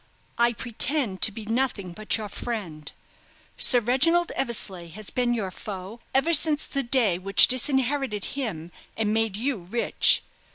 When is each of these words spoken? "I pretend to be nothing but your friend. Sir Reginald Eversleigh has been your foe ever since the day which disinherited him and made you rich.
"I 0.39 0.53
pretend 0.53 1.21
to 1.21 1.31
be 1.31 1.45
nothing 1.45 1.93
but 1.93 2.17
your 2.17 2.27
friend. 2.27 2.91
Sir 3.55 3.79
Reginald 3.79 4.31
Eversleigh 4.31 4.87
has 4.87 5.11
been 5.11 5.35
your 5.35 5.51
foe 5.51 5.99
ever 6.15 6.33
since 6.33 6.65
the 6.65 6.81
day 6.81 7.19
which 7.19 7.47
disinherited 7.47 8.25
him 8.33 8.71
and 8.97 9.13
made 9.13 9.37
you 9.37 9.57
rich. 9.59 10.23